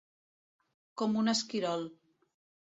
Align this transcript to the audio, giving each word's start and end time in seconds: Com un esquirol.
Com 1.03 1.15
un 1.23 1.35
esquirol. 1.37 1.87